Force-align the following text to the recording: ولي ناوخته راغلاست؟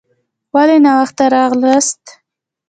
ولي 0.53 0.77
ناوخته 0.85 1.23
راغلاست؟ 1.35 2.03